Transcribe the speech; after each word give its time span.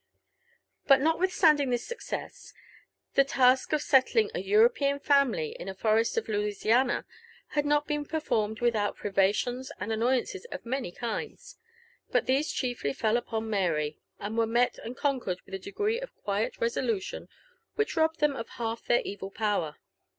JONATHAN 0.01 0.47
JBPFERSON 0.47 0.79
WHITLAW. 0.79 0.87
33 0.87 0.87
But 0.87 1.13
notwithstanding 1.13 1.69
this 1.69 1.85
success, 1.87 2.53
the 3.13 3.23
task 3.23 3.71
of 3.71 3.81
settling 3.83 4.31
a 4.33 4.39
European 4.39 4.99
iamily 4.99 5.55
in 5.57 5.69
a 5.69 5.75
forest 5.75 6.17
of 6.17 6.27
Louisiana 6.27 7.05
had 7.49 7.67
not 7.67 7.85
been 7.85 8.05
performed 8.05 8.61
without 8.61 8.95
pri 8.97 9.11
yations 9.11 9.69
and 9.79 9.91
annoyances 9.93 10.45
of 10.45 10.65
many 10.65 10.91
kinds: 10.91 11.59
but 12.09 12.25
these 12.25 12.51
chiefly 12.51 12.93
fell 12.93 13.15
upon 13.15 13.47
Mary, 13.47 13.99
and 14.19 14.35
were 14.39 14.47
met 14.47 14.79
and 14.79 14.97
conquered 14.97 15.39
with 15.45 15.53
a 15.53 15.59
degree 15.59 15.99
of 15.99 16.15
quiet 16.23 16.57
resolution 16.59 17.27
which 17.75 17.95
robbed 17.95 18.19
them 18.19 18.35
of 18.35 18.49
half 18.49 18.83
their 18.83 19.01
evil 19.01 19.29
power. 19.29 19.75